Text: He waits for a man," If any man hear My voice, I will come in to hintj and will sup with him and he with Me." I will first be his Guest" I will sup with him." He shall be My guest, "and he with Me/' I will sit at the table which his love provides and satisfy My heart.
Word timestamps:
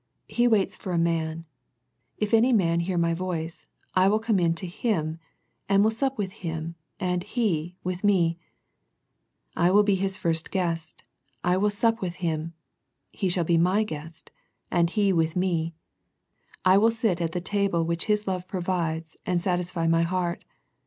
He 0.27 0.47
waits 0.47 0.75
for 0.75 0.93
a 0.93 0.97
man," 0.97 1.45
If 2.17 2.33
any 2.33 2.51
man 2.51 2.79
hear 2.79 2.97
My 2.97 3.13
voice, 3.13 3.67
I 3.93 4.07
will 4.07 4.17
come 4.17 4.39
in 4.39 4.55
to 4.55 4.65
hintj 4.67 5.19
and 5.69 5.83
will 5.83 5.91
sup 5.91 6.17
with 6.17 6.31
him 6.31 6.73
and 6.99 7.21
he 7.21 7.75
with 7.83 8.03
Me." 8.03 8.39
I 9.55 9.69
will 9.69 9.83
first 9.85 9.85
be 9.85 9.95
his 9.97 10.41
Guest" 10.49 11.03
I 11.43 11.55
will 11.55 11.69
sup 11.69 12.01
with 12.01 12.15
him." 12.15 12.53
He 13.11 13.29
shall 13.29 13.43
be 13.43 13.59
My 13.59 13.83
guest, 13.83 14.31
"and 14.71 14.89
he 14.89 15.13
with 15.13 15.35
Me/' 15.35 15.73
I 16.65 16.79
will 16.79 16.89
sit 16.89 17.21
at 17.21 17.33
the 17.33 17.39
table 17.39 17.85
which 17.85 18.05
his 18.05 18.25
love 18.25 18.47
provides 18.47 19.17
and 19.27 19.39
satisfy 19.39 19.85
My 19.85 20.01
heart. 20.01 20.45